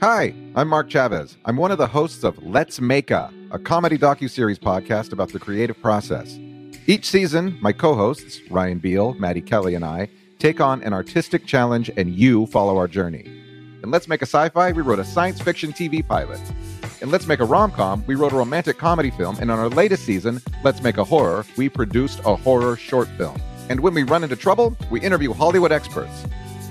[0.00, 1.36] Hi, I'm Mark Chavez.
[1.44, 5.40] I'm one of the hosts of Let's Make a, a comedy docu-series podcast about the
[5.40, 6.38] creative process.
[6.86, 10.08] Each season, my co-hosts, Ryan Beal, Maddie Kelly, and I,
[10.38, 13.24] take on an artistic challenge and you follow our journey.
[13.82, 16.40] In Let's Make a Sci-Fi, we wrote a science fiction TV pilot.
[17.00, 20.04] In Let's Make a Rom-Com, we wrote a romantic comedy film, and on our latest
[20.04, 23.36] season, Let's Make a Horror, we produced a horror short film.
[23.68, 26.24] And when we run into trouble, we interview Hollywood experts.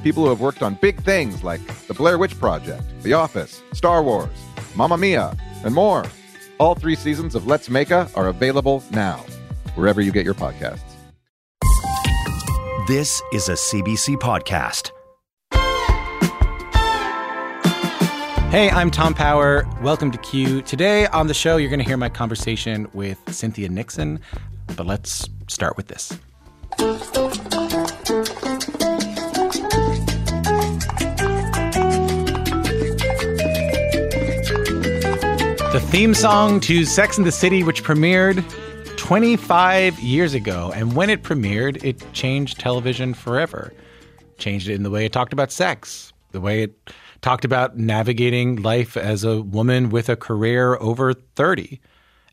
[0.03, 4.03] People who have worked on big things like The Blair Witch Project, The Office, Star
[4.03, 4.29] Wars,
[4.75, 6.05] Mamma Mia, and more.
[6.59, 9.17] All three seasons of Let's Make a are available now,
[9.75, 10.81] wherever you get your podcasts.
[12.87, 14.91] This is a CBC podcast.
[18.51, 19.67] Hey, I'm Tom Power.
[19.81, 20.61] Welcome to Q.
[20.61, 24.21] Today on the show, you're going to hear my conversation with Cynthia Nixon,
[24.77, 26.17] but let's start with this.
[35.77, 38.43] The theme song to Sex and the City, which premiered
[38.97, 40.71] 25 years ago.
[40.73, 43.71] And when it premiered, it changed television forever.
[44.39, 48.55] Changed it in the way it talked about sex, the way it talked about navigating
[48.63, 51.79] life as a woman with a career over 30.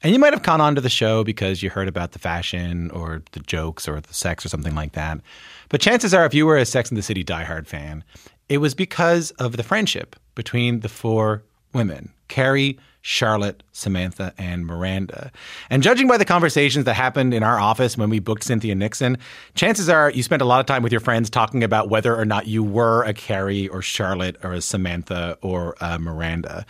[0.02, 2.90] And you might have caught on to the show because you heard about the fashion
[2.92, 5.20] or the jokes or the sex or something like that.
[5.68, 8.04] But chances are, if you were a Sex and the City diehard fan,
[8.48, 11.42] it was because of the friendship between the four
[11.74, 15.30] women Carrie, Charlotte, Samantha, and Miranda.
[15.68, 19.18] And judging by the conversations that happened in our office when we booked Cynthia Nixon,
[19.54, 22.24] chances are you spent a lot of time with your friends talking about whether or
[22.24, 26.64] not you were a Carrie or Charlotte or a Samantha or a Miranda.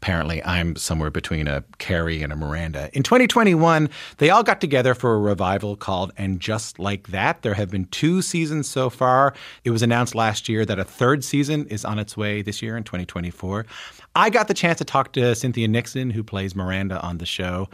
[0.00, 2.88] Apparently, I'm somewhere between a Carrie and a Miranda.
[2.92, 7.42] In 2021, they all got together for a revival called And Just Like That.
[7.42, 9.34] There have been two seasons so far.
[9.64, 12.76] It was announced last year that a third season is on its way this year
[12.76, 13.66] in 2024.
[14.14, 17.68] I got the chance to talk to Cynthia Nixon, who plays Miranda on the show.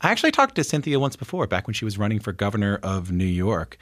[0.00, 3.12] I actually talked to Cynthia once before, back when she was running for governor of
[3.12, 3.76] New York.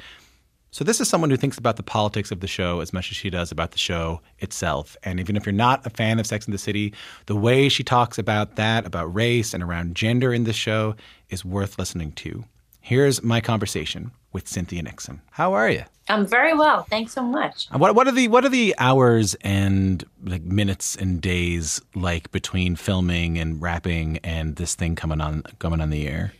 [0.76, 3.16] So this is someone who thinks about the politics of the show as much as
[3.16, 4.94] she does about the show itself.
[5.04, 6.92] And even if you're not a fan of Sex and the City,
[7.24, 10.94] the way she talks about that, about race and around gender in the show
[11.30, 12.44] is worth listening to.
[12.82, 15.22] Here's my conversation with Cynthia Nixon.
[15.30, 15.84] How are you?
[16.10, 16.82] I'm very well.
[16.82, 17.68] Thanks so much.
[17.70, 22.76] What what are the what are the hours and like minutes and days like between
[22.76, 26.34] filming and wrapping and this thing coming on coming on the air?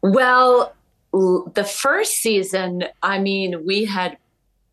[0.00, 0.72] Well,
[1.54, 4.18] the first season, I mean, we had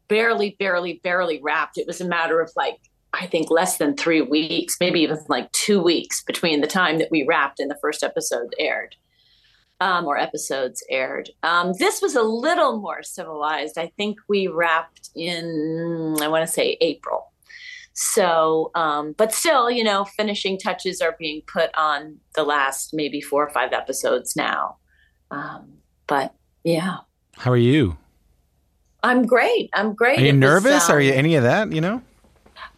[0.07, 1.77] barely, barely, barely wrapped.
[1.77, 2.77] It was a matter of like,
[3.13, 7.11] I think less than three weeks, maybe even like two weeks between the time that
[7.11, 8.95] we wrapped and the first episode aired.
[9.79, 11.31] Um, or episodes aired.
[11.41, 13.79] Um, this was a little more civilized.
[13.79, 17.31] I think we wrapped in, I want to say April.
[17.93, 23.21] So, um, but still, you know, finishing touches are being put on the last maybe
[23.21, 24.77] four or five episodes now.
[25.31, 25.80] Um,
[26.11, 26.35] but
[26.65, 26.97] yeah.
[27.37, 27.97] How are you?
[29.01, 29.69] I'm great.
[29.73, 30.19] I'm great.
[30.19, 30.89] Are you nervous?
[30.89, 31.71] Um, are you any of that?
[31.71, 32.01] You know?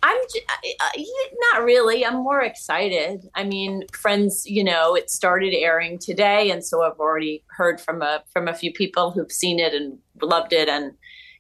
[0.04, 1.02] I'm uh,
[1.52, 2.06] not really.
[2.06, 3.28] I'm more excited.
[3.34, 8.04] I mean, friends, you know, it started airing today, and so I've already heard from
[8.04, 10.92] a from a few people who've seen it and loved it, and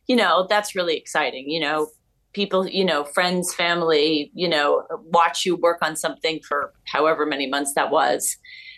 [0.07, 1.47] you know, that's really exciting.
[1.47, 1.89] You know,
[2.33, 7.45] people, you know, friends, family, you know, watch you work on something for however many
[7.45, 8.35] months that was,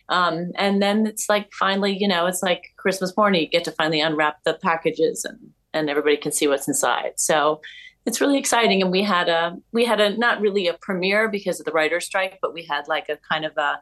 [0.09, 3.71] um, and then it's like finally, you know, it's like Christmas morning, you get to
[3.71, 5.39] finally unwrap the packages and
[5.73, 7.11] and everybody can see what's inside.
[7.17, 7.61] So
[8.05, 8.81] it's really exciting.
[8.81, 12.05] And we had a we had a not really a premiere because of the writer's
[12.05, 13.79] strike, but we had like a kind of a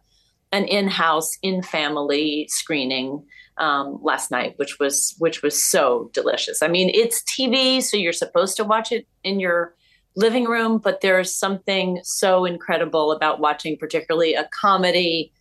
[0.52, 3.26] an in-house in-family screening
[3.58, 6.62] um, last night, which was which was so delicious.
[6.62, 9.76] I mean, it's TV, so you're supposed to watch it in your
[10.16, 15.34] living room, but there's something so incredible about watching, particularly a comedy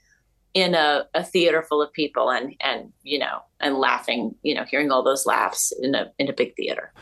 [0.55, 4.65] in a, a theater full of people and and you know and laughing you know
[4.65, 6.93] hearing all those laughs in a in a big theater.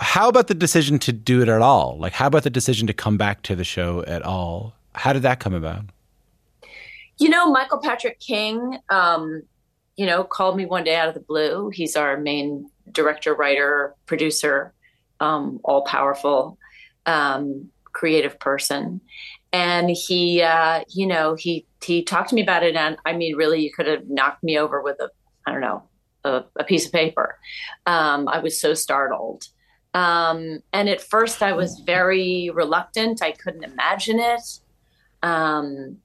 [0.00, 1.98] How about the decision to do it at all?
[1.98, 4.74] Like how about the decision to come back to the show at all?
[4.94, 5.84] How did that come about?
[7.18, 9.42] You know michael patrick king um
[9.96, 11.70] you know called me one day out of the blue.
[11.70, 14.74] He's our main director writer producer
[15.20, 16.58] um all powerful
[17.06, 19.00] um creative person
[19.52, 22.76] and he uh you know he he talked to me about it.
[22.76, 25.10] And i mean really you could have knocked me over with a
[25.46, 25.82] i don't know
[26.24, 27.38] a, a piece of paper.
[27.86, 29.44] Um, i was so startled.
[29.92, 33.22] Um, and at first i was very reluctant.
[33.22, 34.60] I couldn't imagine it.
[35.22, 35.98] Um,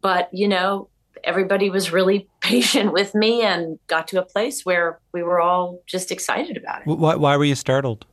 [0.00, 0.88] but you know
[1.24, 5.80] everybody was really patient with me and got to a place where we were all
[5.86, 6.86] just excited about it.
[6.86, 8.06] Why, why were you startled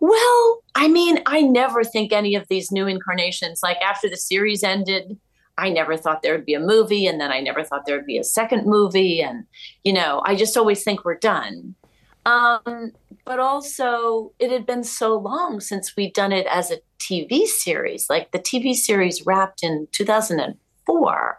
[0.00, 4.62] Well, I mean, I never think any of these new incarnations, like after the series
[4.62, 5.18] ended,
[5.56, 8.06] I never thought there would be a movie, and then I never thought there would
[8.06, 9.20] be a second movie.
[9.20, 9.44] And,
[9.84, 11.74] you know, I just always think we're done.
[12.26, 12.92] Um,
[13.24, 18.08] but also, it had been so long since we'd done it as a TV series.
[18.10, 21.38] Like the TV series wrapped in 2004.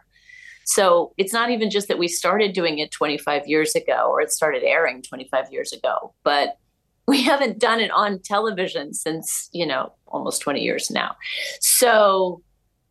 [0.67, 4.31] So it's not even just that we started doing it 25 years ago or it
[4.31, 6.57] started airing 25 years ago, but
[7.07, 11.15] we haven't done it on television since, you know, almost 20 years now.
[11.59, 12.41] So,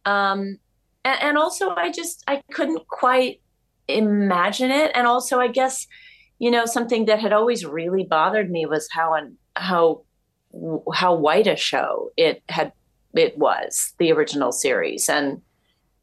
[0.05, 0.58] um,
[1.05, 3.40] and, and also I just, I couldn't quite
[3.88, 4.93] imagine it.
[4.94, 5.87] And also, I guess,
[6.38, 10.02] you know, something that had always really bothered me was how, and how,
[10.93, 12.72] how white a show it had,
[13.14, 15.08] it was the original series.
[15.08, 15.40] And,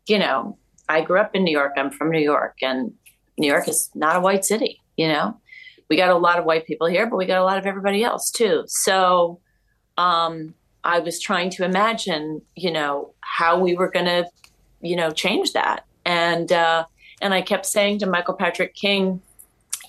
[0.07, 0.57] you know,
[0.92, 1.74] I grew up in New York.
[1.78, 2.94] I'm from New York, and
[3.38, 4.81] New York is not a white city.
[4.98, 5.40] You know,
[5.92, 8.02] we got a lot of white people here, but we got a lot of everybody
[8.02, 8.64] else too.
[8.68, 9.42] So,
[9.98, 10.54] um,
[10.86, 14.26] I was trying to imagine, you know, how we were going to,
[14.80, 15.84] you know, change that.
[16.06, 16.86] And uh,
[17.22, 19.22] and I kept saying to Michael Patrick King,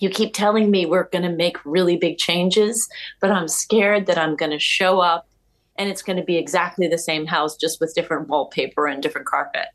[0.01, 2.89] you keep telling me we're going to make really big changes,
[3.21, 5.29] but I'm scared that I'm going to show up
[5.77, 9.29] and it's going to be exactly the same house, just with different wallpaper and different
[9.29, 9.67] carpet.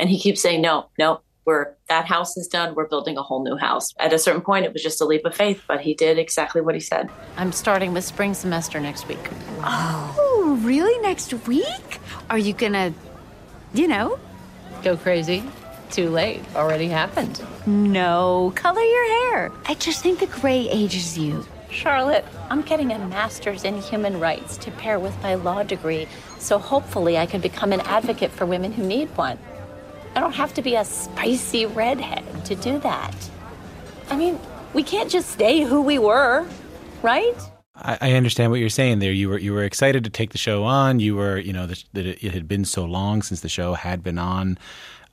[0.00, 2.76] And he keeps saying, no, no, we're that house is done.
[2.76, 3.92] We're building a whole new house.
[3.98, 6.60] At a certain point, it was just a leap of faith, but he did exactly
[6.60, 7.10] what he said.
[7.36, 9.18] I'm starting with spring semester next week.
[9.64, 10.96] Oh, really?
[11.02, 11.98] Next week?
[12.30, 12.94] Are you gonna,
[13.74, 14.20] you know,
[14.84, 15.42] go crazy?
[15.90, 16.40] Too late.
[16.54, 17.42] Already happened.
[17.66, 19.50] No, color your hair.
[19.66, 21.44] I just think the gray ages you.
[21.68, 26.06] Charlotte, I'm getting a master's in human rights to pair with my law degree,
[26.38, 29.36] so hopefully I can become an advocate for women who need one.
[30.14, 33.14] I don't have to be a spicy redhead to do that.
[34.08, 34.38] I mean,
[34.74, 36.46] we can't just stay who we were,
[37.02, 37.36] right?
[37.76, 39.12] I, I understand what you're saying there.
[39.12, 41.00] You were you were excited to take the show on.
[41.00, 44.18] You were you know that it had been so long since the show had been
[44.18, 44.58] on.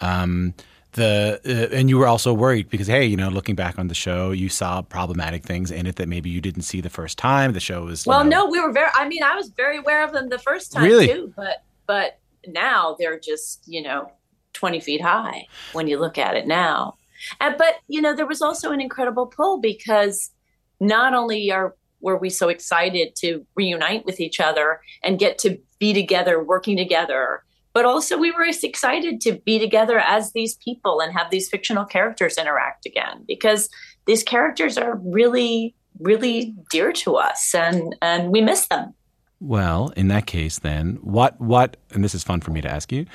[0.01, 0.53] Um,
[0.93, 3.95] the uh, and you were also worried because hey, you know, looking back on the
[3.95, 7.53] show, you saw problematic things in it that maybe you didn't see the first time.
[7.53, 8.89] The show was well, know, no, we were very.
[8.93, 11.07] I mean, I was very aware of them the first time really?
[11.07, 14.11] too, but but now they're just you know
[14.57, 16.95] 20 feet high when you look at it now.
[17.39, 20.31] But, you know, there was also an incredible pull because
[20.79, 25.57] not only are were we so excited to reunite with each other and get to
[25.79, 27.43] be together, working together,
[27.73, 31.85] but also we were excited to be together as these people and have these fictional
[31.85, 33.69] characters interact again because
[34.05, 38.93] these characters are really, really dear to us and, and we miss them.
[39.39, 42.91] Well, in that case, then, what, what, and this is fun for me to ask
[42.91, 43.05] you,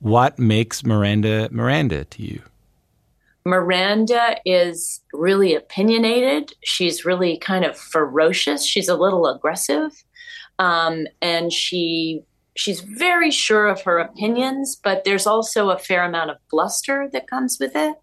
[0.00, 2.42] what makes Miranda Miranda to you?
[3.44, 6.52] Miranda is really opinionated.
[6.62, 8.64] She's really kind of ferocious.
[8.64, 9.92] She's a little aggressive,
[10.58, 12.22] um, and she
[12.56, 14.76] she's very sure of her opinions.
[14.82, 17.96] But there's also a fair amount of bluster that comes with it.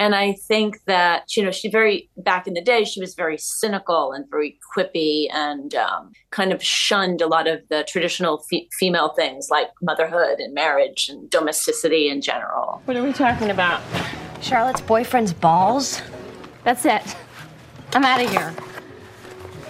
[0.00, 3.36] And I think that, you know, she very, back in the day, she was very
[3.36, 8.62] cynical and very quippy and um, kind of shunned a lot of the traditional f-
[8.78, 12.80] female things like motherhood and marriage and domesticity in general.
[12.86, 13.82] What are we talking about?
[14.40, 16.00] Charlotte's boyfriend's balls?
[16.64, 17.02] That's it.
[17.92, 18.54] I'm out of here.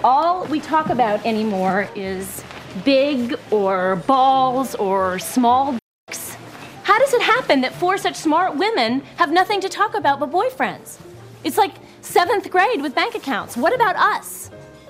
[0.05, 2.45] All we talk about anymore is
[2.85, 5.80] big or balls or small
[6.91, 10.29] how does it happen that four such smart women have nothing to talk about but
[10.33, 10.99] boyfriends?
[11.45, 13.57] It's like seventh grade with bank accounts.
[13.57, 14.49] What about us?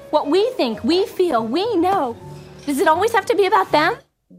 [0.08, 2.16] What we think, we feel, we know.
[2.64, 3.96] Does it always have to be about them?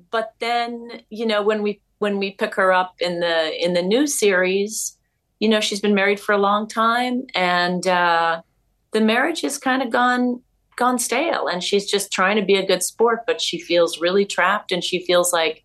[0.10, 3.84] But then, you know, when we when we pick her up in the in the
[3.84, 4.98] new series,
[5.39, 8.41] you know, she's been married for a long time, and uh,
[8.91, 10.41] the marriage has kind of gone
[10.77, 14.25] gone stale, and she's just trying to be a good sport, but she feels really
[14.25, 15.63] trapped, and she feels like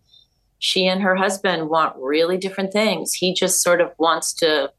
[0.59, 3.13] she and her husband want really different things.
[3.13, 4.71] He just sort of wants to,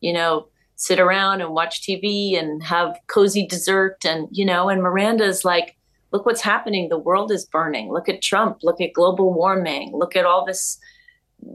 [0.00, 4.04] you know, sit around and watch TV and have cozy dessert.
[4.04, 5.76] And, you know, and Miranda's like,
[6.12, 6.88] look what's happening.
[6.88, 7.92] The world is burning.
[7.92, 8.58] Look at Trump.
[8.62, 9.92] Look at global warming.
[9.92, 10.78] Look at all this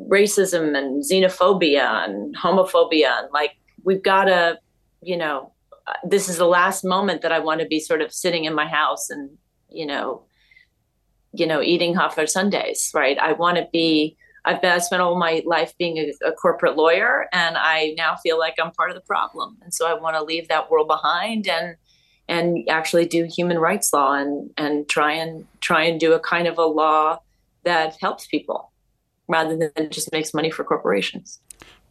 [0.09, 3.19] racism and xenophobia and homophobia.
[3.19, 3.53] And like,
[3.83, 4.59] we've got to,
[5.01, 5.53] you know,
[5.87, 8.53] uh, this is the last moment that I want to be sort of sitting in
[8.53, 9.29] my house and,
[9.69, 10.23] you know,
[11.33, 13.17] you know, eating hot for sundaes, right?
[13.17, 14.15] I want to be.
[14.45, 14.71] I've been.
[14.71, 18.55] I spent all my life being a, a, corporate lawyer, and I now feel like
[18.61, 21.75] I'm part of the problem, and so I want to leave that world behind and
[22.29, 26.47] and actually do human rights law and and try and try and do a kind
[26.47, 27.19] of a law
[27.63, 28.71] that helps people.
[29.29, 31.39] rather than just makes money for corporations.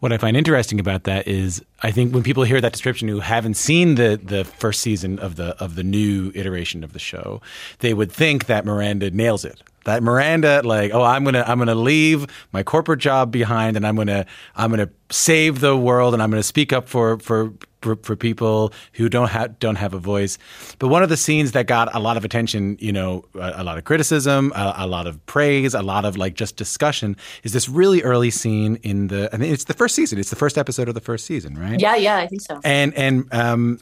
[0.03, 3.21] What I find interesting about that is, I think when people hear that description who
[3.21, 7.41] haven't seen the the first season of the of the new iteration of the show,
[7.79, 9.63] they would think that Miranda nails it.
[9.85, 13.97] That Miranda, like, oh, I'm gonna I'm gonna leave my corporate job behind, and I'm
[13.97, 18.17] gonna I'm gonna save the world, and I'm gonna speak up for for for, for
[18.17, 20.39] people who don't have don't have a voice.
[20.79, 23.65] But one of the scenes that got a lot of attention, you know, a, a
[23.65, 27.53] lot of criticism, a, a, lot of praise, a lot of like just discussion, is
[27.53, 29.29] this really early scene in the.
[29.33, 30.19] I mean, it's the first season.
[30.19, 31.79] It's the first episode of the first season, right?
[31.79, 32.61] Yeah, yeah, I think so.
[32.65, 33.81] And and um,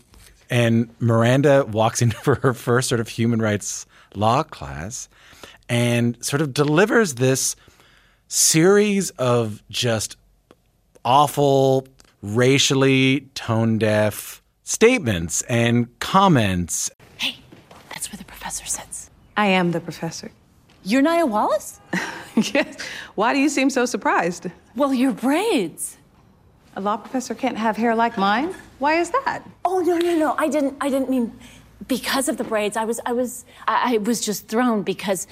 [0.48, 5.08] and Miranda walks in for her first sort of human rights law class,
[5.70, 7.54] and sort of delivers this
[8.26, 10.16] series of just
[11.04, 11.86] awful
[12.22, 16.90] racially tone deaf statements and comments.
[17.16, 17.36] Hey,
[17.88, 19.10] that's where the professor sits.
[19.36, 20.30] I am the professor.
[20.84, 21.80] You're Nia Wallace?
[22.36, 22.76] yes.
[23.14, 24.46] Why do you seem so surprised?
[24.74, 25.96] Well, your braids.
[26.76, 28.54] A law professor can't have hair like mine?
[28.78, 29.42] Why is that?
[29.64, 30.34] Oh no, no, no.
[30.36, 31.32] I didn't I didn't mean
[31.86, 32.76] because of the braids.
[32.76, 35.26] I was I was I, I was just thrown because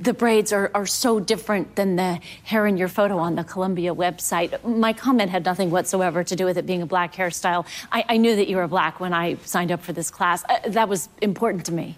[0.00, 3.94] the braids are, are so different than the hair in your photo on the Columbia
[3.94, 4.62] website.
[4.64, 7.66] My comment had nothing whatsoever to do with it being a black hairstyle.
[7.92, 10.44] I, I knew that you were black when I signed up for this class.
[10.48, 11.96] Uh, that was important to me.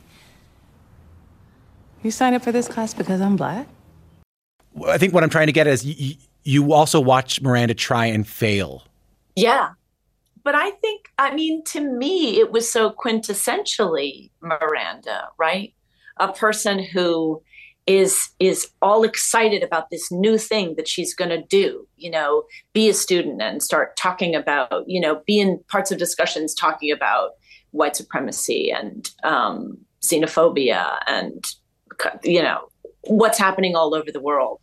[2.03, 3.67] You signed up for this class because I'm black?
[4.87, 8.27] I think what I'm trying to get is you, you also watch Miranda try and
[8.27, 8.85] fail.
[9.37, 9.71] Yeah.
[10.45, 15.73] But I think, I mean, to me, it was so quintessentially Miranda, right?
[16.17, 17.43] A person who
[17.87, 22.45] is is all excited about this new thing that she's going to do you know
[22.73, 26.93] be a student and start talking about you know be in parts of discussions talking
[26.93, 27.31] about
[27.73, 31.45] white supremacy and um, xenophobia and
[32.23, 32.69] you know
[33.03, 34.61] what's happening all over the world.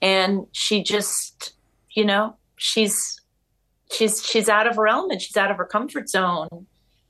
[0.00, 1.54] And she just
[1.90, 3.20] you know she's
[3.92, 5.22] she's she's out of her element.
[5.22, 6.66] She's out of her comfort zone.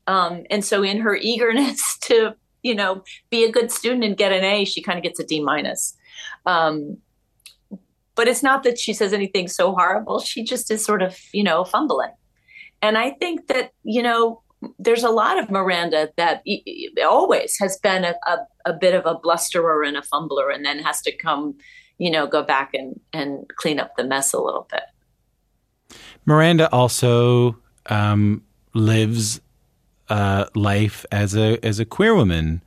[0.07, 4.33] Um, and so in her eagerness to you know, be a good student and get
[4.33, 5.97] an A, she kind of gets a D minus.
[6.47, 6.99] Um,
[8.15, 10.21] but it's not that she says anything so horrible.
[10.21, 12.13] She just is sort of, you know, fumbling.
[12.83, 14.43] And I think that, you know,
[14.79, 16.43] there's a lot of Miranda that
[17.05, 20.79] always has been a, a, a, bit of a blusterer and a fumbler and then
[20.81, 21.57] has to come,
[21.99, 24.83] you know, go back and, and clean up the mess a little bit.
[26.27, 28.43] Miranda also um,
[28.75, 29.41] lives
[30.13, 32.63] uh, life as a as a queer woman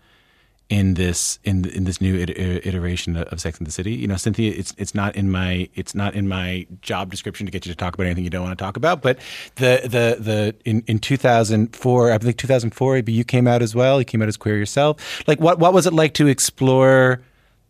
[0.67, 3.93] in this in in this new iteration of Sex and the City.
[3.93, 7.51] You know, Cynthia, it's it's not in my it's not in my job description to
[7.51, 9.03] get you to talk about anything you don't want to talk about.
[9.03, 9.19] But
[9.57, 13.47] the the the in in two thousand four, I think two thousand four, you came
[13.47, 13.99] out as well.
[13.99, 15.27] You came out as queer yourself.
[15.27, 17.21] Like, what what was it like to explore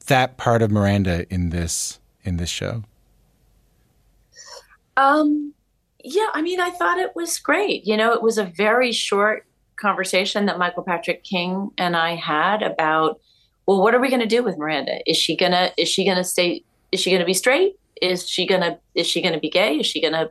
[0.08, 2.84] that part of Miranda in this in this show?
[4.96, 5.52] Um.
[6.08, 7.86] Yeah, I mean, I thought it was great.
[7.88, 9.46] You know, it was a very short
[9.80, 13.20] conversation that Michael Patrick King and I had about,
[13.66, 15.00] well, what are we going to do with Miranda?
[15.10, 16.64] Is she gonna is she gonna stay?
[16.92, 17.76] Is she gonna be straight?
[18.02, 19.80] Is she gonna is she gonna be gay?
[19.80, 20.30] Is she gonna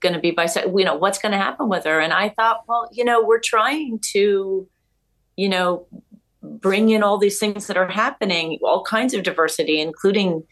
[0.00, 0.78] gonna be bisexual?
[0.78, 2.00] You know, what's going to happen with her?
[2.00, 4.68] And I thought, well, you know, we're trying to,
[5.36, 5.86] you know,
[6.42, 10.42] bring in all these things that are happening, all kinds of diversity, including,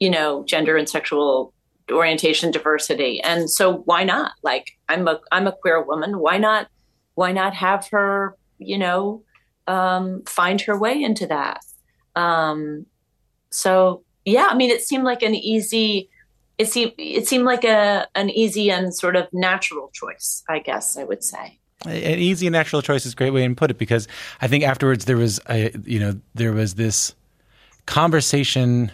[0.00, 1.52] you know, gender and sexual
[1.90, 3.20] orientation diversity.
[3.22, 4.32] And so why not?
[4.42, 6.18] Like I'm a I'm a queer woman.
[6.18, 6.68] Why not
[7.14, 9.22] why not have her, you know,
[9.66, 11.64] um, find her way into that?
[12.16, 12.86] Um,
[13.50, 16.08] so yeah, I mean, it seemed like an easy,
[16.58, 20.42] it seemed it seemed like a an easy and sort of natural choice.
[20.48, 21.58] I guess I would say.
[21.86, 24.08] An easy and natural choice is a great way to put it because
[24.40, 27.14] I think afterwards there was, a, you know, there was this
[27.84, 28.90] conversation.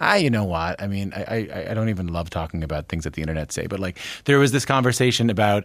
[0.00, 0.82] I, you know what?
[0.82, 3.66] I mean, I, I, I don't even love talking about things that the internet say,
[3.66, 5.64] but like there was this conversation about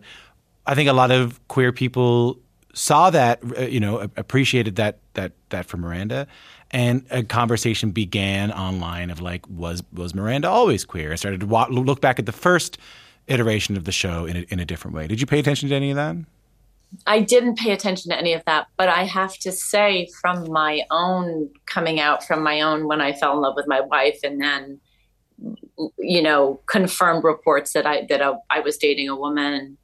[0.69, 2.39] I think a lot of queer people
[2.75, 6.27] saw that, uh, you know, appreciated that that that for Miranda,
[6.69, 11.11] and a conversation began online of like, was was Miranda always queer?
[11.11, 12.77] I started to look back at the first
[13.25, 15.07] iteration of the show in a, in a different way.
[15.07, 16.15] Did you pay attention to any of that?
[17.07, 20.83] I didn't pay attention to any of that, but I have to say, from my
[20.91, 24.39] own coming out, from my own when I fell in love with my wife, and
[24.39, 24.79] then,
[25.97, 29.79] you know, confirmed reports that I that I, I was dating a woman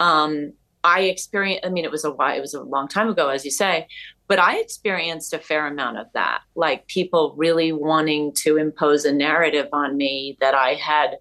[0.00, 1.64] um, I experienced.
[1.66, 3.86] I mean, it was a while, it was a long time ago, as you say,
[4.28, 6.40] but I experienced a fair amount of that.
[6.54, 11.18] Like people really wanting to impose a narrative on me that I had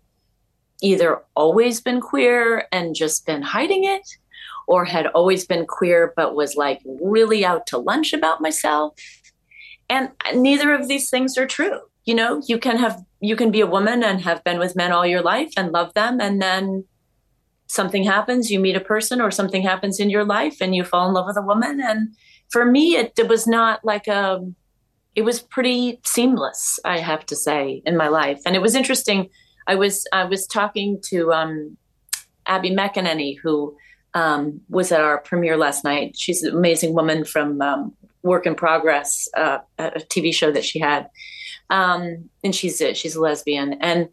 [0.82, 4.08] either always been queer and just been hiding it,
[4.68, 8.94] or had always been queer but was like really out to lunch about myself.
[9.90, 11.80] And neither of these things are true.
[12.06, 14.92] you know, you can have you can be a woman and have been with men
[14.92, 16.86] all your life and love them and then
[17.74, 21.08] something happens, you meet a person or something happens in your life and you fall
[21.08, 22.14] in love with a woman and
[22.50, 24.40] for me it, it was not like a
[25.16, 28.42] it was pretty seamless, I have to say, in my life.
[28.46, 29.30] And it was interesting.
[29.68, 31.78] I was I was talking to um,
[32.46, 33.76] Abby McEnany, who
[34.14, 36.16] um, was at our premiere last night.
[36.18, 40.80] She's an amazing woman from um, Work in Progress, uh, a TV show that she
[40.80, 41.10] had,
[41.70, 43.74] um, and she's a, she's a lesbian.
[43.82, 44.10] And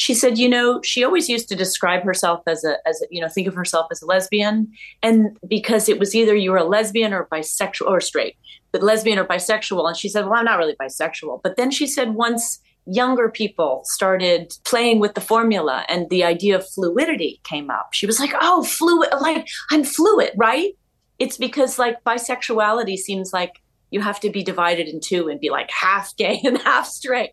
[0.00, 3.20] she said, you know, she always used to describe herself as a as a, you
[3.20, 6.64] know think of herself as a lesbian, and because it was either you were a
[6.64, 8.36] lesbian or bisexual or straight,
[8.72, 9.86] but lesbian or bisexual.
[9.86, 11.42] And she said, well, I'm not really bisexual.
[11.42, 16.56] But then she said once younger people started playing with the formula and the idea
[16.56, 17.90] of fluidity came up.
[17.92, 20.72] She was like, "Oh, fluid, like I'm fluid, right?"
[21.18, 25.50] It's because like bisexuality seems like you have to be divided in two and be
[25.50, 27.32] like half gay and half straight.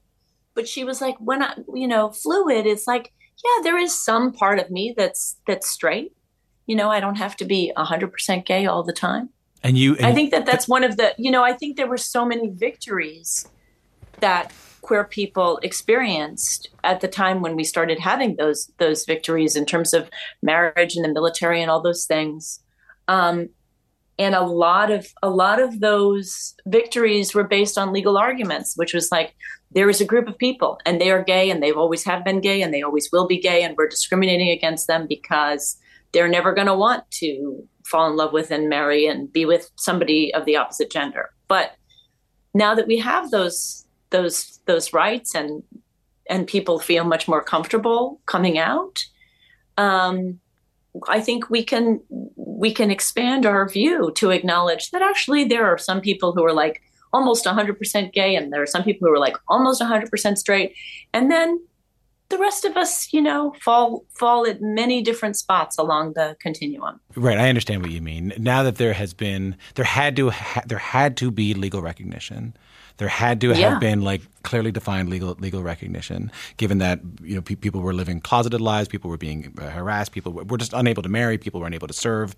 [0.57, 3.13] But she was like, when I, you know, fluid is like,
[3.45, 6.13] yeah, there is some part of me that's that's straight.
[6.65, 9.29] You know, I don't have to be 100% gay all the time.
[9.63, 11.87] And you, and I think that that's one of the, you know, I think there
[11.87, 13.47] were so many victories
[14.19, 19.65] that queer people experienced at the time when we started having those those victories in
[19.65, 20.09] terms of
[20.41, 22.61] marriage and the military and all those things.
[23.07, 23.49] Um,
[24.19, 28.93] and a lot of a lot of those victories were based on legal arguments, which
[28.93, 29.35] was like
[29.71, 32.41] there is a group of people and they are gay and they've always have been
[32.41, 35.77] gay and they always will be gay and we're discriminating against them because
[36.13, 39.69] they're never going to want to fall in love with and marry and be with
[39.75, 41.29] somebody of the opposite gender.
[41.47, 41.73] But
[42.53, 45.63] now that we have those those those rights and
[46.29, 49.03] and people feel much more comfortable coming out
[49.77, 50.39] um,
[51.07, 51.99] i think we can
[52.35, 56.53] we can expand our view to acknowledge that actually there are some people who are
[56.53, 56.81] like
[57.13, 60.75] almost 100% gay and there are some people who are like almost 100% straight.
[61.13, 61.59] And then
[62.29, 66.99] the rest of us you know fall fall at many different spots along the continuum.
[67.15, 67.37] Right.
[67.37, 68.33] I understand what you mean.
[68.37, 72.53] Now that there has been there had to ha- there had to be legal recognition
[72.97, 73.69] there had to Yeah.
[73.69, 77.93] have been like clearly defined legal legal recognition, given that you know pe- people were
[77.93, 81.37] living closeted lives, people were being uh, harassed, people were, were just unable to marry,
[81.37, 82.35] people were unable to serve,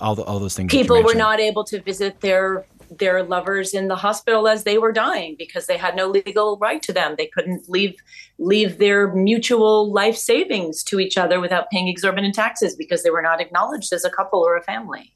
[0.00, 0.70] all the, all those things.
[0.70, 2.64] people were not able to visit their
[2.98, 6.82] their lovers in the hospital as they were dying because they had no legal right
[6.82, 7.96] to them they couldn't leave
[8.38, 13.22] leave their mutual life savings to each other without paying exorbitant taxes because they were
[13.22, 15.12] not acknowledged as a couple or a family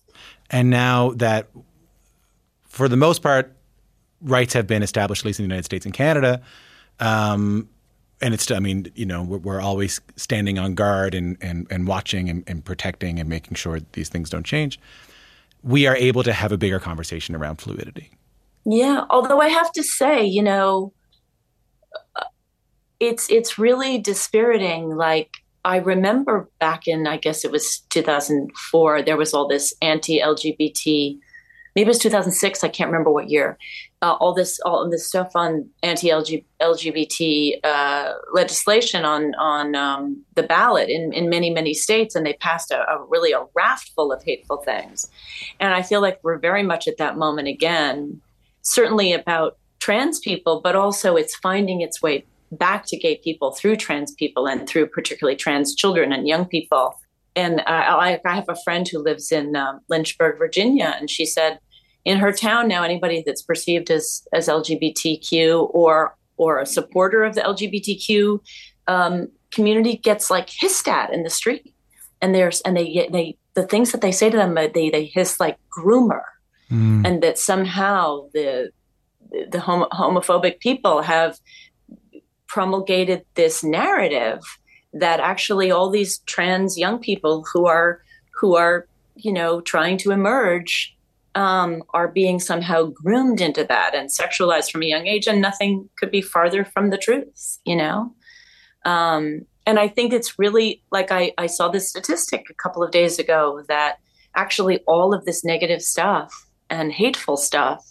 [0.50, 1.48] And now that,
[2.68, 3.55] for the most part,
[4.22, 6.42] rights have been established, at least in the United States and Canada,
[6.98, 7.68] um,
[8.20, 11.87] and it's, I mean, you know, we're, we're always standing on guard and, and, and
[11.87, 14.78] watching and, and protecting and making sure these things don't change.
[15.62, 18.11] We are able to have a bigger conversation around fluidity.
[18.64, 20.92] Yeah, although I have to say, you know,
[22.14, 22.24] uh,
[22.98, 24.96] it's it's really dispiriting.
[24.96, 25.30] Like
[25.64, 31.18] I remember back in, I guess it was 2004, there was all this anti-LGBT.
[31.74, 32.64] Maybe it was 2006.
[32.64, 33.56] I can't remember what year.
[34.03, 40.89] Uh, all this, all this stuff on anti-LGBT uh, legislation on on um, the ballot
[40.89, 44.23] in in many many states, and they passed a, a really a raft full of
[44.23, 45.11] hateful things.
[45.61, 48.23] And I feel like we're very much at that moment again
[48.63, 53.77] certainly about trans people, but also it's finding its way back to gay people through
[53.77, 56.95] trans people and through particularly trans children and young people.
[57.37, 61.25] And uh, I, I have a friend who lives in um, Lynchburg, Virginia, and she
[61.25, 61.61] said
[62.05, 67.35] in her town now anybody that's perceived as as LGBTQ or or a supporter of
[67.35, 68.41] the LGBTQ
[68.87, 71.75] um, community gets like hissed at in the street,
[72.23, 74.91] and there's and they get they the things that they say to them uh, they
[74.91, 76.23] they hiss like groomer.
[77.05, 78.71] And that somehow the
[79.51, 81.39] the homo- homophobic people have
[82.47, 84.41] promulgated this narrative
[84.93, 88.03] that actually all these trans young people who are
[88.35, 88.87] who are
[89.17, 90.97] you know trying to emerge
[91.35, 95.88] um, are being somehow groomed into that and sexualized from a young age and nothing
[95.97, 98.14] could be farther from the truth you know?
[98.85, 102.90] Um, and i think it's really like I, I saw this statistic a couple of
[102.90, 103.99] days ago that
[104.35, 107.85] actually all of this negative stuff and hateful stuff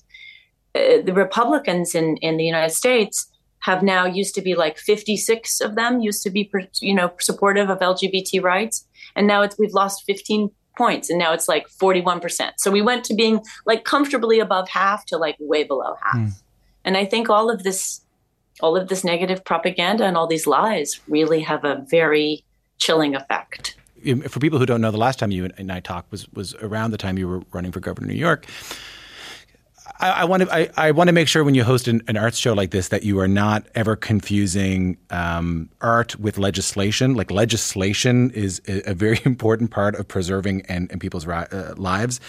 [0.75, 3.27] uh, the republicans in, in the united states
[3.61, 7.69] have now used to be like 56 of them used to be you know supportive
[7.69, 12.53] of lgbt rights and now it's we've lost 15 points and now it's like 41%
[12.57, 16.15] so we went to being like comfortably above half to like way below half.
[16.15, 16.27] Hmm.
[16.85, 18.01] And i think all of this
[18.59, 22.43] all of this negative propaganda and all these lies really have a very
[22.77, 23.75] chilling effect.
[24.27, 26.91] For people who don't know, the last time you and I talked was was around
[26.91, 28.45] the time you were running for governor of New York.
[29.99, 32.37] I, want to I, I want to make sure when you host an, an, arts
[32.37, 37.15] show like this that you are not ever confusing um, art with legislation.
[37.15, 41.75] Like legislation is a, a, very important part of preserving and, and people's ri- uh,
[41.75, 42.19] lives.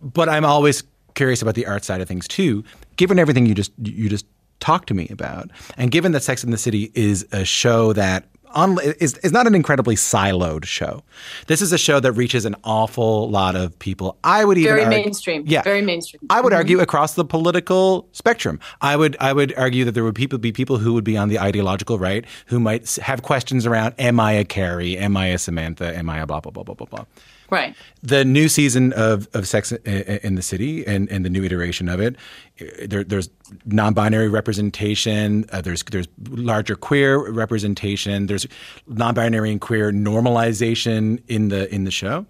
[0.00, 2.64] But I'm always curious about the art side of things too.
[2.96, 4.26] Given everything you just you just
[4.60, 8.26] talked to me about, and given that Sex in the City is a show that
[8.54, 11.02] on, is, is not an incredibly siloed show.
[11.46, 14.18] This is a show that reaches an awful lot of people.
[14.24, 15.44] I would even very argue, mainstream.
[15.46, 16.20] Yeah, very mainstream.
[16.30, 16.58] I would mm-hmm.
[16.58, 18.60] argue across the political spectrum.
[18.80, 21.28] I would I would argue that there would people be people who would be on
[21.28, 24.96] the ideological right who might have questions around: Am I a Carrie?
[24.96, 25.94] Am I a Samantha?
[25.96, 27.04] Am I a blah blah blah blah blah blah.
[27.50, 27.74] Right.
[28.02, 32.00] The new season of, of Sex in the City and, and the new iteration of
[32.00, 32.16] it,
[32.86, 33.28] there, there's
[33.66, 35.44] non-binary representation.
[35.52, 38.26] Uh, there's there's larger queer representation.
[38.26, 38.46] There's
[38.86, 42.26] non-binary and queer normalization in the in the show.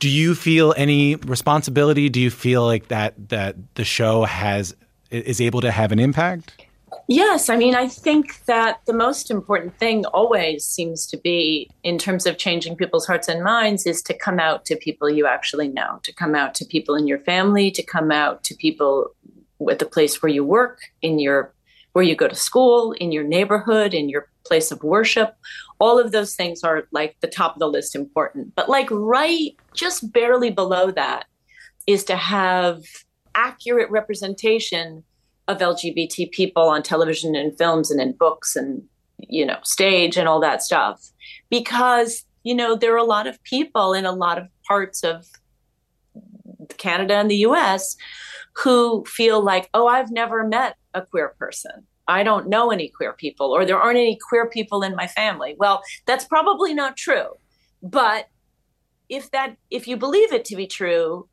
[0.00, 2.08] Do you feel any responsibility?
[2.08, 4.74] Do you feel like that that the show has
[5.10, 6.64] is able to have an impact?
[7.14, 11.98] Yes, I mean, I think that the most important thing always seems to be, in
[11.98, 15.68] terms of changing people's hearts and minds, is to come out to people you actually
[15.68, 19.14] know, to come out to people in your family, to come out to people
[19.70, 21.52] at the place where you work, in your
[21.92, 25.36] where you go to school, in your neighborhood, in your place of worship.
[25.80, 28.54] All of those things are like the top of the list important.
[28.54, 31.26] But like right just barely below that
[31.86, 32.82] is to have
[33.34, 35.04] accurate representation
[35.48, 38.82] of LGBT people on television and films and in books and
[39.18, 41.10] you know stage and all that stuff.
[41.50, 45.26] Because you know there are a lot of people in a lot of parts of
[46.78, 47.96] Canada and the US
[48.54, 51.86] who feel like oh I've never met a queer person.
[52.08, 55.56] I don't know any queer people or there aren't any queer people in my family.
[55.58, 57.28] Well that's probably not true.
[57.82, 58.28] But
[59.08, 61.28] if that if you believe it to be true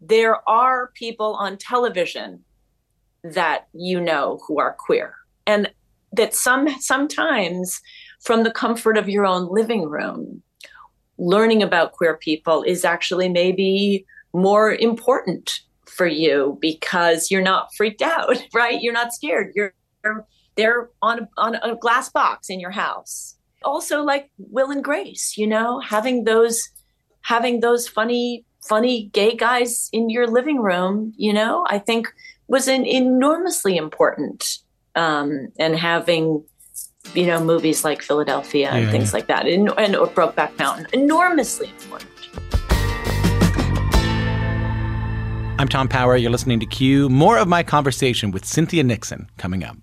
[0.00, 2.44] there are people on television
[3.24, 5.14] that you know who are queer.
[5.46, 5.70] And
[6.12, 7.80] that some sometimes
[8.20, 10.42] from the comfort of your own living room
[11.18, 18.02] learning about queer people is actually maybe more important for you because you're not freaked
[18.02, 18.80] out right?
[18.80, 19.52] You're not scared.
[19.54, 19.74] You're
[20.56, 23.36] they're on on a glass box in your house.
[23.64, 26.68] Also like will and grace you know having those
[27.22, 31.64] having those funny funny gay guys in your living room you know?
[31.68, 32.08] I think
[32.48, 34.58] was an enormously important
[34.96, 36.42] um, and having
[37.14, 39.16] you know movies like Philadelphia and yeah, things yeah.
[39.16, 42.10] like that and, and or Brokeback Mountain enormously important.
[45.60, 46.16] I'm Tom Power.
[46.16, 47.08] You're listening to Q.
[47.08, 49.76] More of my conversation with Cynthia Nixon coming up.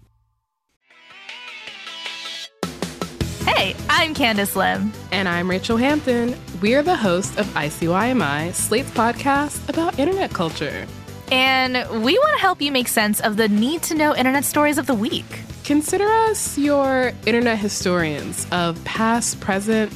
[3.45, 4.93] Hey, I'm Candice Lim.
[5.12, 6.36] And I'm Rachel Hampton.
[6.62, 10.88] We're the hosts of ICYMI, Slate's podcast about internet culture.
[11.32, 14.78] And we want to help you make sense of the need to know internet stories
[14.78, 15.26] of the week.
[15.64, 19.92] Consider us your internet historians of past, present,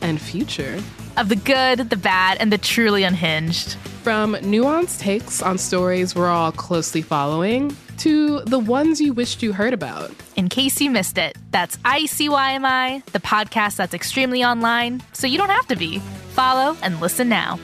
[0.00, 0.80] and future.
[1.16, 3.74] Of the good, the bad, and the truly unhinged.
[4.04, 9.52] From nuanced takes on stories we're all closely following to the ones you wished you
[9.52, 10.12] heard about.
[10.36, 15.50] In case you missed it, that's ICYMI, the podcast that's extremely online, so you don't
[15.50, 15.98] have to be.
[16.30, 17.58] Follow and listen now.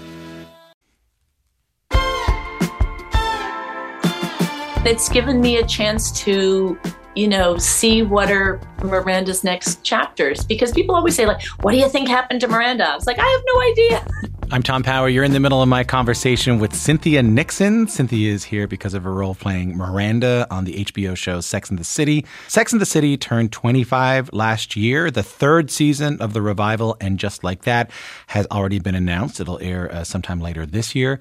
[4.86, 6.78] It's given me a chance to
[7.14, 11.78] you know see what are miranda's next chapters because people always say like what do
[11.78, 14.06] you think happened to miranda i was like i have no idea
[14.50, 15.08] I'm Tom Power.
[15.08, 17.88] You're in the middle of my conversation with Cynthia Nixon.
[17.88, 21.78] Cynthia is here because of her role playing Miranda on the HBO show Sex and
[21.78, 22.26] the City.
[22.46, 25.10] Sex and the City turned 25 last year.
[25.10, 27.90] The third season of the revival, and just like that,
[28.28, 29.40] has already been announced.
[29.40, 31.20] It'll air uh, sometime later this year.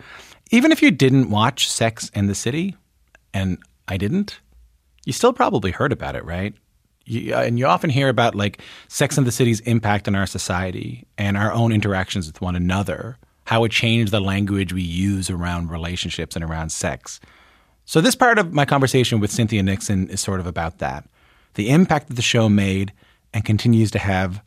[0.51, 2.75] Even if you didn't watch Sex and the City,
[3.33, 4.39] and I didn't,
[5.05, 6.53] you still probably heard about it, right?
[7.05, 10.25] You, uh, and you often hear about like Sex and the City's impact on our
[10.25, 15.29] society and our own interactions with one another, how it changed the language we use
[15.29, 17.19] around relationships and around sex.
[17.85, 21.09] So, this part of my conversation with Cynthia Nixon is sort of about that
[21.55, 22.93] the impact that the show made
[23.33, 24.41] and continues to have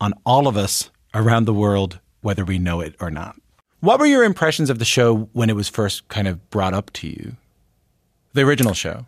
[0.00, 3.36] on all of us around the world, whether we know it or not.
[3.80, 6.92] What were your impressions of the show when it was first kind of brought up
[6.94, 7.36] to you?
[8.38, 9.04] The original show.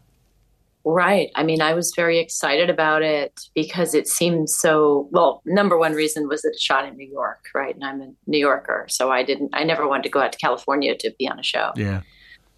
[0.85, 1.31] Right.
[1.35, 5.09] I mean, I was very excited about it because it seemed so.
[5.11, 7.75] Well, number one reason was that it shot in New York, right?
[7.75, 9.51] And I'm a New Yorker, so I didn't.
[9.53, 11.73] I never wanted to go out to California to be on a show.
[11.77, 12.01] Yeah.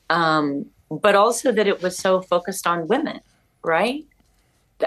[0.08, 3.20] Um, but also that it was so focused on women,
[3.64, 4.04] right?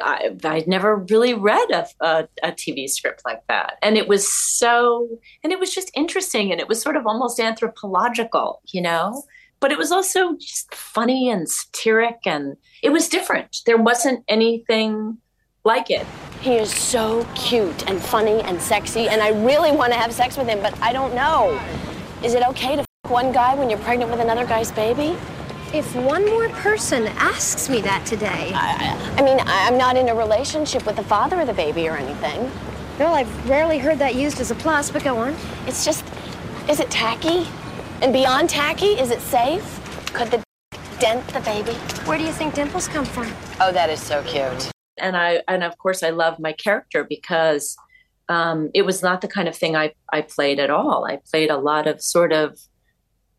[0.01, 3.77] I, I'd never really read a, a, a, TV script like that.
[3.81, 5.07] And it was so,
[5.41, 9.23] and it was just interesting and it was sort of almost anthropological, you know?
[9.65, 13.63] But it was also just funny and satiric and it was different.
[13.65, 15.17] There wasn't anything
[15.63, 16.05] like it.
[16.39, 20.37] He is so cute and funny and sexy, and I really want to have sex
[20.37, 21.59] with him, but I don't know.
[22.23, 25.17] Is it okay to f one guy when you're pregnant with another guy's baby?
[25.73, 28.51] If one more person asks me that today.
[28.53, 31.89] I, I mean, I- I'm not in a relationship with the father of the baby
[31.89, 32.51] or anything.
[32.99, 35.35] Well, I've rarely heard that used as a plus, but go on.
[35.65, 36.05] It's just,
[36.69, 37.47] is it tacky?
[38.01, 39.63] And beyond tacky, is it safe?
[40.13, 40.43] Could the
[40.99, 41.71] dent the baby?
[42.05, 43.31] Where do you think dimples come from?
[43.59, 44.71] Oh, that is so cute.
[44.97, 47.75] and I and of course I love my character because
[48.29, 51.05] um, it was not the kind of thing I I played at all.
[51.05, 52.59] I played a lot of sort of,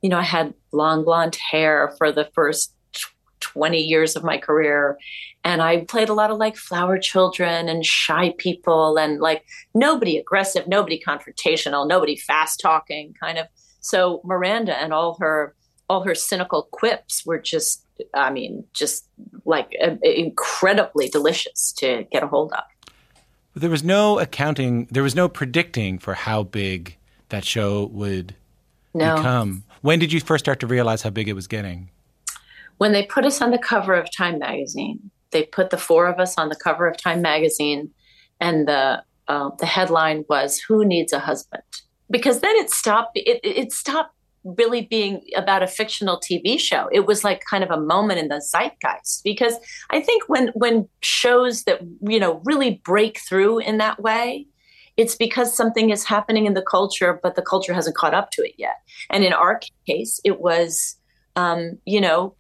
[0.03, 4.39] you know, I had long blonde hair for the first tw- twenty years of my
[4.39, 4.99] career,
[5.45, 10.17] and I played a lot of like flower children and shy people and like nobody
[10.19, 13.47] aggressive, nobody confrontational, nobody fast talking, kind of.
[13.87, 15.55] So Miranda and all her
[15.89, 19.09] all her cynical quips were just I mean, just
[19.45, 22.65] like uh, incredibly delicious to get a hold of.
[23.53, 26.97] But there was no accounting, there was no predicting for how big
[27.29, 28.35] that show would
[28.93, 29.17] No.
[29.17, 29.63] become.
[29.83, 31.89] When did you first start to realize how big it was getting?
[32.79, 36.19] When they put us on the cover of Time magazine, they put the four of
[36.19, 37.91] us on the cover of Time magazine,
[38.41, 41.63] and the uh, the headline was "Who needs a husband?"
[42.11, 43.13] Because then it stopped.
[43.17, 44.15] It, it stopped
[44.45, 46.89] really being about a fictional TV show.
[46.93, 49.23] It was like kind of a moment in the zeitgeist.
[49.25, 49.55] Because
[49.91, 54.47] I think when when shows that you know really break through in that way,
[54.97, 58.43] it's because something is happening in the culture, but the culture hasn't caught up to
[58.43, 58.77] it yet.
[59.11, 60.97] And in our case, it was,
[61.37, 62.35] um, you know,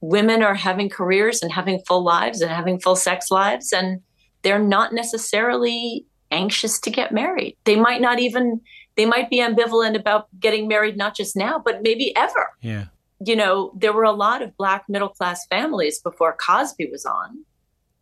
[0.00, 4.00] women are having careers and having full lives and having full sex lives, and
[4.42, 7.56] they're not necessarily anxious to get married.
[7.64, 8.60] They might not even,
[8.96, 12.52] they might be ambivalent about getting married, not just now, but maybe ever.
[12.60, 12.86] Yeah.
[13.24, 17.44] You know, there were a lot of black middle class families before Cosby was on,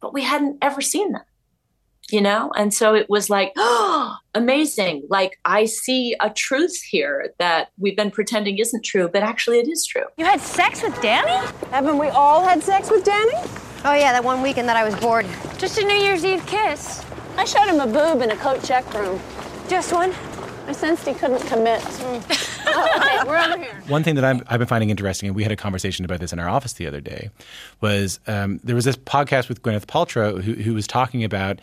[0.00, 1.22] but we hadn't ever seen them
[2.10, 7.32] you know and so it was like oh amazing like i see a truth here
[7.38, 11.00] that we've been pretending isn't true but actually it is true You had sex with
[11.00, 11.46] Danny?
[11.70, 13.38] Haven't we all had sex with Danny?
[13.84, 15.26] Oh, yeah, that one weekend that I was bored.
[15.58, 17.04] Just a New Year's Eve kiss.
[17.36, 19.18] I showed him a boob in a coat check room.
[19.66, 20.14] Just one?
[20.66, 21.82] I sensed he couldn't commit.
[22.66, 23.82] oh, okay, we're over here.
[23.88, 26.32] One thing that I'm, I've been finding interesting, and we had a conversation about this
[26.32, 27.30] in our office the other day,
[27.80, 31.60] was um, there was this podcast with Gwyneth Paltrow who, who was talking about.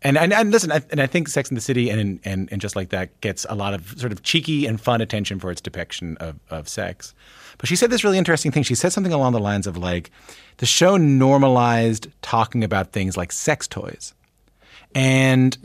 [0.00, 2.60] And, and and listen, I, and I think Sex and the City and, and and
[2.60, 5.60] just like that gets a lot of sort of cheeky and fun attention for its
[5.60, 7.14] depiction of, of sex.
[7.58, 8.62] But she said this really interesting thing.
[8.62, 10.12] She said something along the lines of like,
[10.58, 14.14] the show normalized talking about things like sex toys.
[14.94, 15.58] And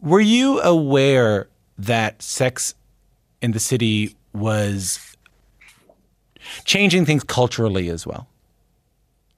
[0.00, 2.74] were you aware that Sex
[3.42, 5.16] in the City was
[6.64, 8.28] changing things culturally as well?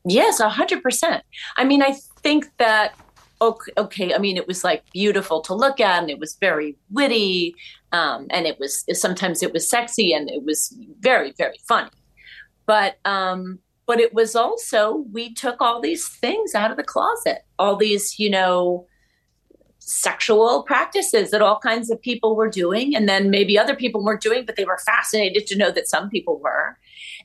[0.04, 1.24] Yes, a hundred percent.
[1.56, 2.94] I mean, I think that
[3.40, 4.14] okay, okay.
[4.14, 7.54] I mean, it was like beautiful to look at, and it was very witty,
[7.92, 11.90] um, and it was sometimes it was sexy, and it was very, very funny.
[12.66, 17.44] But um, but it was also we took all these things out of the closet,
[17.58, 18.86] all these you know
[19.86, 24.20] sexual practices that all kinds of people were doing, and then maybe other people weren't
[24.20, 26.76] doing, but they were fascinated to know that some people were,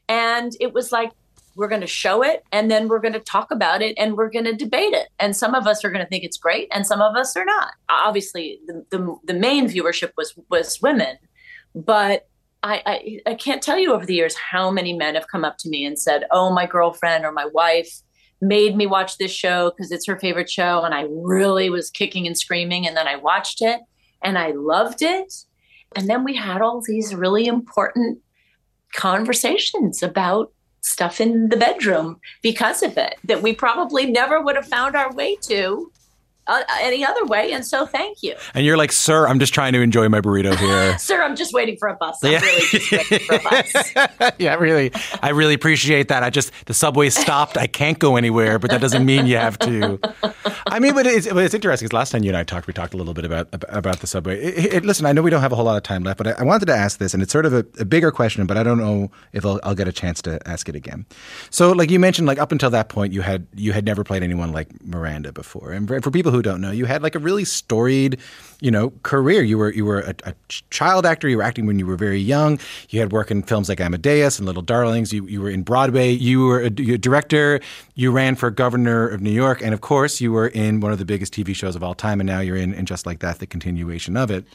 [0.07, 1.11] and it was like
[1.55, 4.29] we're going to show it and then we're going to talk about it and we're
[4.29, 5.09] going to debate it.
[5.19, 7.43] And some of us are going to think it's great and some of us are
[7.43, 7.73] not.
[7.89, 11.17] Obviously the, the, the main viewership was was women.
[11.75, 12.27] But
[12.63, 15.57] I, I i can't tell you over the years how many men have come up
[15.59, 18.01] to me and said oh my girlfriend or my wife
[18.41, 22.25] made me watch this show because it's her favorite show and i really was kicking
[22.25, 23.81] and screaming and then i watched it
[24.23, 25.33] and i loved it.
[25.95, 28.19] And then we had all these really important
[28.95, 30.51] conversations about
[30.81, 35.13] stuff in the bedroom because of it that we probably never would have found our
[35.13, 35.90] way to
[36.51, 37.53] Uh, any other way.
[37.53, 40.55] And so, thank you, And you're like, sir, I'm just trying to enjoy my burrito
[40.57, 40.97] here.
[40.99, 41.21] sir.
[41.23, 42.17] I'm just waiting for a bus.
[42.23, 42.41] I'm Yeah.
[42.41, 44.33] really just waiting for a bus.
[44.39, 44.91] yeah, really.
[45.21, 46.23] I really appreciate that.
[46.23, 47.57] I just the subway stopped.
[47.57, 49.99] I can't go anywhere, but that doesn't mean you have to.
[50.67, 51.87] I mean, but it's, but it's interesting.
[51.87, 54.07] 'cause last time you and I talked, we talked a little bit about about the
[54.07, 54.41] subway.
[54.41, 56.27] It, it- listen, I know we don't have a whole lot of time left, but
[56.27, 58.57] I, I wanted to ask this, and it's sort of a, a bigger question, but
[58.57, 61.05] I don't know if I'll, I'll get a chance to ask it again.
[61.49, 64.23] So, like you mentioned, like up until that point, you had you had never played
[64.23, 67.19] anyone like Miranda before, and for, for people who don't know, you had like a
[67.19, 68.17] really storied,
[68.59, 69.41] you know, career.
[69.43, 70.33] You were you were a, a
[70.69, 71.27] child actor.
[71.27, 72.59] You were acting when you were very young.
[72.89, 75.11] You had work in films like Amadeus and Little Darlings.
[75.11, 76.11] You you were in Broadway.
[76.11, 77.59] You were a, a director.
[77.95, 80.97] You ran for governor of New York, and of course, you were in one of
[80.97, 82.19] the biggest TV shows of all time.
[82.19, 84.45] And now you're in, and just like that, the continuation of it.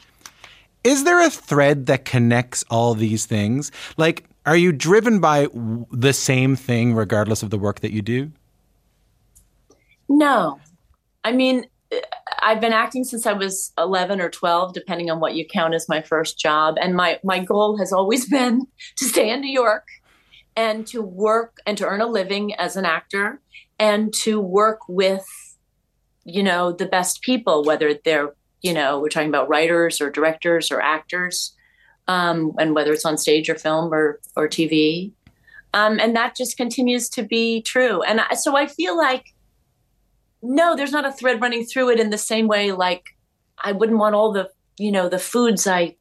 [0.83, 3.71] Is there a thread that connects all these things?
[3.97, 5.47] Like, Are you driven by
[5.91, 8.31] the same thing regardless of the work that you do?
[10.07, 10.59] No.
[11.23, 11.65] I mean,
[12.39, 15.89] I've been acting since I was 11 or 12, depending on what you count as
[15.89, 16.77] my first job.
[16.79, 19.87] And my, my goal has always been to stay in New York
[20.55, 23.41] and to work and to earn a living as an actor
[23.79, 25.25] and to work with,
[26.25, 30.71] you know, the best people, whether they're, you know, we're talking about writers or directors
[30.71, 31.53] or actors,
[32.07, 35.11] um, and whether it's on stage or film or, or TV.
[35.73, 38.01] Um, and that just continues to be true.
[38.01, 39.25] And I, so I feel like,
[40.41, 42.71] no, there's not a thread running through it in the same way.
[42.71, 43.15] Like
[43.63, 45.95] I wouldn't want all the, you know, the foods I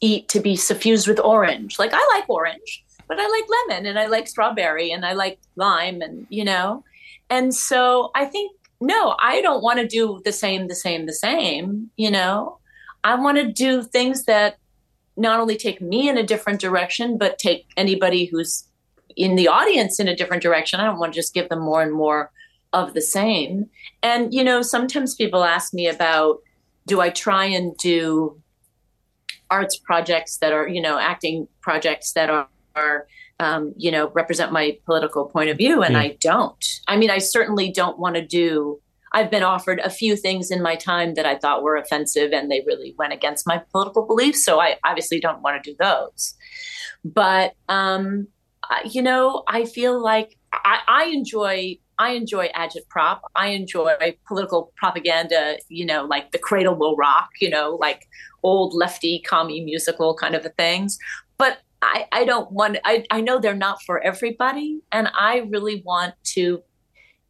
[0.00, 1.78] eat to be suffused with orange.
[1.78, 5.38] Like I like orange, but I like lemon and I like strawberry and I like
[5.56, 6.84] lime and, you know,
[7.30, 11.12] and so I think, no, I don't want to do the same, the same, the
[11.12, 12.58] same, you know,
[13.04, 14.58] I want to do things that
[15.16, 18.64] not only take me in a different direction, but take anybody who's
[19.16, 20.80] in the audience in a different direction.
[20.80, 22.30] I don't want to just give them more and more
[22.72, 23.68] of the same.
[24.02, 26.38] And, you know, sometimes people ask me about
[26.86, 28.40] do I try and do
[29.50, 33.06] arts projects that are, you know, acting projects that are, are
[33.38, 35.82] um, you know, represent my political point of view.
[35.82, 36.00] And Yeah.
[36.00, 36.64] I don't.
[36.88, 38.80] I mean, I certainly don't want to do.
[39.12, 42.50] I've been offered a few things in my time that I thought were offensive and
[42.50, 44.42] they really went against my political beliefs.
[44.44, 46.34] So I obviously don't want to do those.
[47.04, 48.28] But, um,
[48.70, 53.20] I- you know, I feel like I, I enjoy I enjoy agitprop.
[53.34, 53.94] I enjoy
[54.26, 58.08] political propaganda, you know, like The Cradle Will Rock, you know, like
[58.42, 60.98] old lefty commie musical kind of things.
[61.38, 64.80] But I, I don't want, I, I know they're not for everybody.
[64.92, 66.62] And I really want to,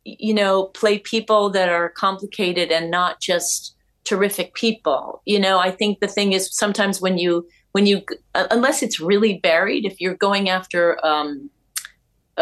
[0.04, 5.22] you know, play people that are complicated and not just terrific people.
[5.24, 8.02] You know, I think the thing is sometimes when you, when you,
[8.34, 11.50] uh, unless it's really buried, if you're going after, um,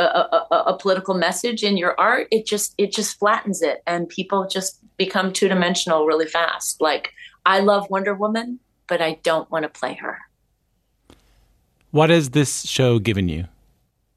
[0.01, 4.09] a, a, a- political message in your art, it just it just flattens it, and
[4.09, 6.81] people just become two dimensional really fast.
[6.81, 7.13] Like
[7.47, 10.19] I love Wonder Woman, but I don't want to play her.
[11.91, 13.47] What has this show given you?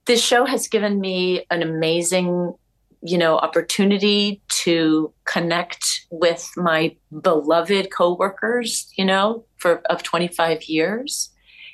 [0.06, 2.54] This show has given me an amazing,
[3.02, 8.92] you know, opportunity to connect with my beloved coworkers.
[8.98, 11.30] You know, for of twenty five years,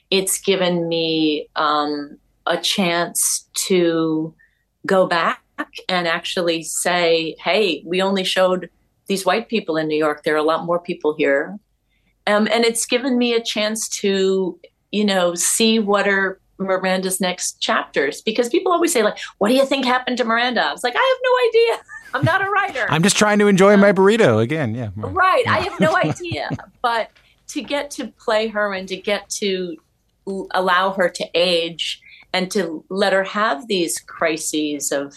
[0.10, 2.18] it's given me um,
[2.50, 4.34] a chance to
[4.86, 5.42] go back
[5.88, 8.70] and actually say, hey, we only showed
[9.08, 10.24] these white people in New York.
[10.24, 11.58] There are a lot more people here.
[12.28, 14.60] Um, and it's given me a chance to,
[14.92, 19.56] you know, see what are Miranda's next chapters because people always say, like, what do
[19.56, 20.64] you think happened to Miranda?
[20.64, 21.84] I was like, I have no idea.
[22.14, 22.88] I'm not a writer.
[22.90, 24.74] I'm just trying to enjoy my burrito again.
[24.74, 24.90] Yeah.
[24.96, 25.44] Right.
[25.48, 26.50] I have no idea.
[26.82, 27.12] But
[27.50, 29.78] to get to play her and to get to
[30.52, 32.02] allow her to age
[32.34, 35.16] and to let her have these crises of,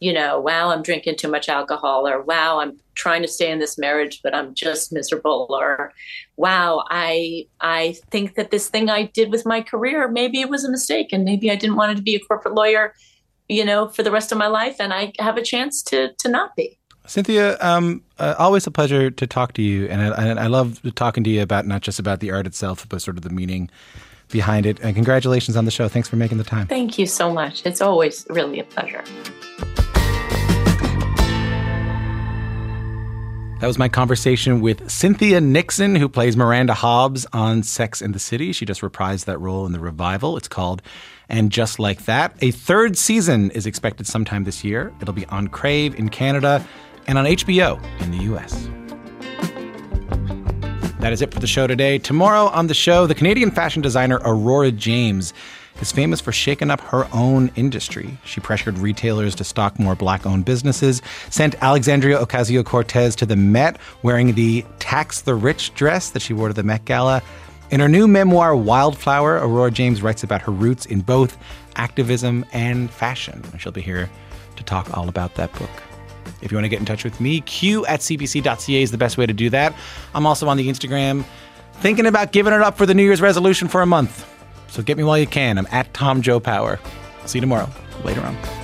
[0.00, 3.58] you know, wow, I'm drinking too much alcohol, or wow, I'm trying to stay in
[3.58, 5.92] this marriage, but I'm just miserable, or
[6.36, 10.64] wow, I I think that this thing I did with my career, maybe it was
[10.64, 12.94] a mistake, and maybe I didn't want it to be a corporate lawyer,
[13.48, 16.28] you know, for the rest of my life, and I have a chance to to
[16.28, 16.78] not be.
[17.06, 21.22] Cynthia, um, uh, always a pleasure to talk to you, and I, I love talking
[21.24, 23.70] to you about not just about the art itself, but sort of the meaning
[24.34, 24.78] behind it.
[24.80, 25.88] And congratulations on the show.
[25.88, 26.66] Thanks for making the time.
[26.66, 27.64] Thank you so much.
[27.64, 29.02] It's always really a pleasure.
[33.60, 38.18] That was my conversation with Cynthia Nixon, who plays Miranda Hobbes on Sex and the
[38.18, 38.52] City.
[38.52, 40.36] She just reprised that role in the revival.
[40.36, 40.82] It's called
[41.30, 42.36] And Just Like That.
[42.42, 44.92] A third season is expected sometime this year.
[45.00, 46.66] It'll be on Crave in Canada
[47.06, 48.63] and on HBO in the US.
[51.04, 51.98] That is it for the show today.
[51.98, 55.34] Tomorrow on the show, the Canadian fashion designer Aurora James
[55.82, 58.16] is famous for shaking up her own industry.
[58.24, 63.36] She pressured retailers to stock more black owned businesses, sent Alexandria Ocasio Cortez to the
[63.36, 67.22] Met wearing the Tax the Rich dress that she wore to the Met Gala.
[67.70, 71.36] In her new memoir, Wildflower, Aurora James writes about her roots in both
[71.76, 73.42] activism and fashion.
[73.58, 74.08] She'll be here
[74.56, 75.83] to talk all about that book.
[76.44, 79.18] If you want to get in touch with me, q at cbc.ca is the best
[79.18, 79.74] way to do that.
[80.14, 81.24] I'm also on the Instagram,
[81.74, 84.30] thinking about giving it up for the New Year's resolution for a month.
[84.68, 85.56] So get me while you can.
[85.58, 86.78] I'm at Tom Joe Power.
[87.24, 87.68] See you tomorrow.
[88.04, 88.63] Later on.